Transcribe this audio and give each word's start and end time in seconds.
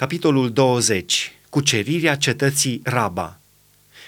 Capitolul 0.00 0.52
20. 0.52 1.32
Cucerirea 1.50 2.16
cetății 2.16 2.80
Raba. 2.84 3.38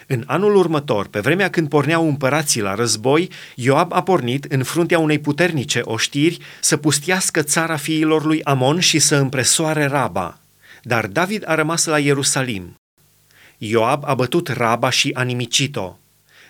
În 0.07 0.25
anul 0.27 0.57
următor, 0.57 1.07
pe 1.07 1.21
vremea 1.21 1.51
când 1.51 1.69
porneau 1.69 2.09
împărații 2.09 2.61
la 2.61 2.75
război, 2.75 3.31
Ioab 3.55 3.93
a 3.93 4.03
pornit 4.03 4.45
în 4.45 4.63
fruntea 4.63 4.99
unei 4.99 5.19
puternice 5.19 5.81
oștiri 5.85 6.39
să 6.61 6.77
pustiască 6.77 7.43
țara 7.43 7.77
fiilor 7.77 8.25
lui 8.25 8.43
Amon 8.45 8.81
și 8.81 8.99
să 8.99 9.17
împresoare 9.17 9.85
Raba. 9.85 10.39
Dar 10.83 11.07
David 11.07 11.43
a 11.47 11.55
rămas 11.55 11.85
la 11.85 11.99
Ierusalim. 11.99 12.75
Ioab 13.59 14.03
a 14.05 14.15
bătut 14.15 14.49
Raba 14.49 14.91
și 14.91 15.11
a 15.15 15.23
nimicit-o. 15.23 15.97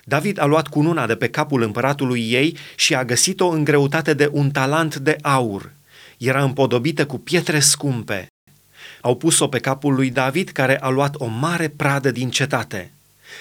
David 0.04 0.40
a 0.40 0.44
luat 0.44 0.68
cununa 0.68 1.06
de 1.06 1.14
pe 1.14 1.28
capul 1.28 1.62
împăratului 1.62 2.30
ei 2.30 2.56
și 2.76 2.94
a 2.94 3.04
găsit-o 3.04 3.46
în 3.46 3.64
greutate 3.64 4.14
de 4.14 4.28
un 4.32 4.50
talent 4.50 4.96
de 4.96 5.16
aur. 5.22 5.72
Era 6.18 6.42
împodobită 6.42 7.06
cu 7.06 7.18
pietre 7.18 7.60
scumpe. 7.60 8.31
Au 9.02 9.16
pus-o 9.16 9.48
pe 9.48 9.58
capul 9.58 9.94
lui 9.94 10.10
David, 10.10 10.48
care 10.48 10.80
a 10.80 10.88
luat 10.88 11.14
o 11.18 11.26
mare 11.26 11.68
pradă 11.68 12.10
din 12.10 12.30
cetate. 12.30 12.92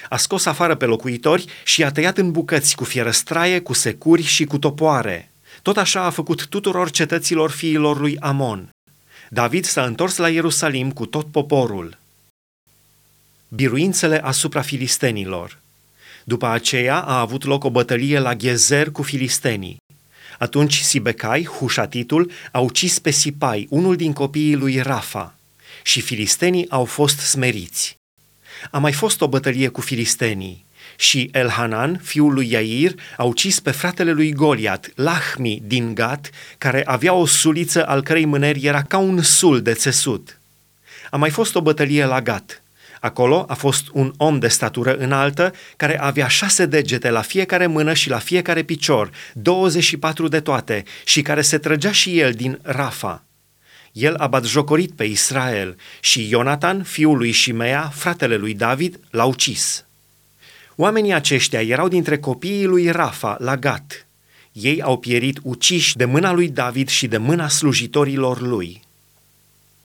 A 0.10 0.18
scos 0.18 0.46
afară 0.46 0.76
pe 0.76 0.86
locuitori 0.86 1.46
și 1.64 1.82
i-a 1.82 1.92
tăiat 1.92 2.18
în 2.18 2.32
bucăți 2.32 2.76
cu 2.76 2.84
fierăstraie, 2.84 3.60
cu 3.60 3.74
securi 3.74 4.22
și 4.22 4.46
cu 4.46 4.58
topoare. 4.58 5.32
Tot 5.62 5.78
așa 5.78 6.02
a 6.02 6.10
făcut 6.10 6.46
tuturor 6.46 6.92
cetăților 6.92 7.50
fiilor 7.50 8.00
lui 8.00 8.18
Amon. 8.20 8.70
David 9.30 9.66
s-a 9.66 9.86
întors 9.86 10.18
la 10.18 10.30
Ierusalim 10.30 10.92
cu 10.92 11.06
tot 11.06 11.32
poporul. 11.32 11.98
Biruințele 13.48 14.24
asupra 14.24 14.62
filistenilor 14.62 15.60
După 16.24 16.48
aceea 16.48 17.00
a 17.00 17.20
avut 17.20 17.44
loc 17.44 17.64
o 17.64 17.70
bătălie 17.70 18.20
la 18.20 18.34
Gezer 18.34 18.92
cu 18.92 19.02
filistenii. 19.02 19.78
Atunci 20.40 20.78
Sibecai, 20.78 21.46
Hușatitul, 21.46 22.32
a 22.52 22.60
ucis 22.60 23.00
pe 23.00 23.10
Sipai, 23.10 23.68
unul 23.70 23.96
din 23.96 24.14
copiii 24.14 24.56
lui 24.56 24.80
Rafa 24.80 25.36
și 25.84 26.02
filistenii 26.02 26.70
au 26.70 26.86
fost 26.86 27.20
smeriți. 27.20 28.00
A 28.72 28.78
mai 28.78 28.92
fost 28.92 29.22
o 29.22 29.28
bătălie 29.28 29.68
cu 29.68 29.82
filistenii 29.82 30.66
și 30.96 31.30
Elhanan, 31.34 32.00
fiul 32.04 32.34
lui 32.34 32.52
Iair, 32.52 32.94
a 33.18 33.24
ucis 33.24 33.60
pe 33.60 33.72
fratele 33.72 34.12
lui 34.12 34.34
Goliat, 34.34 34.92
Lahmi 34.96 35.62
din 35.66 35.94
Gat, 35.94 36.30
care 36.58 36.84
avea 36.86 37.14
o 37.14 37.26
suliță 37.26 37.88
al 37.88 38.04
cărei 38.04 38.26
mâneri 38.26 38.66
era 38.66 38.82
ca 38.82 38.98
un 38.98 39.22
sul 39.22 39.62
de 39.62 39.74
țesut. 39.74 40.40
A 41.10 41.18
mai 41.18 41.30
fost 41.30 41.56
o 41.56 41.62
bătălie 41.62 42.06
la 42.06 42.22
Gat. 42.22 42.64
Acolo 43.00 43.46
a 43.48 43.54
fost 43.54 43.88
un 43.94 44.14
om 44.18 44.40
de 44.40 44.48
statură 44.48 44.96
înaltă 44.96 45.54
care 45.78 46.00
avea 46.00 46.28
șase 46.28 46.66
degete 46.66 47.10
la 47.10 47.22
fiecare 47.22 47.68
mână 47.68 47.94
și 47.94 48.10
la 48.10 48.18
fiecare 48.18 48.64
picior, 48.64 49.12
24 49.34 50.28
de 50.28 50.40
toate, 50.40 50.84
și 51.06 51.22
care 51.22 51.42
se 51.42 51.58
trăgea 51.58 51.92
și 51.92 52.20
el 52.20 52.32
din 52.32 52.60
Rafa. 52.62 53.26
El 53.92 54.16
a 54.16 54.28
batjocorit 54.28 54.92
pe 54.92 55.04
Israel 55.04 55.78
și 56.00 56.30
Ionatan, 56.30 56.84
fiul 56.84 57.18
lui 57.18 57.32
Shimea, 57.32 57.92
fratele 57.94 58.36
lui 58.36 58.54
David, 58.54 59.00
l-a 59.10 59.26
ucis. 59.26 59.86
Oamenii 60.76 61.14
aceștia 61.14 61.62
erau 61.62 61.88
dintre 61.88 62.18
copiii 62.18 62.66
lui 62.66 62.90
Rafa 62.90 63.38
la 63.40 63.58
Gat. 63.58 64.08
Ei 64.52 64.82
au 64.82 64.98
pierit 64.98 65.40
uciși 65.44 65.98
de 65.98 66.06
mâna 66.06 66.32
lui 66.32 66.50
David 66.50 66.88
și 66.88 67.08
de 67.08 67.18
mâna 67.18 67.48
slujitorilor 67.48 68.42
lui. 68.42 68.82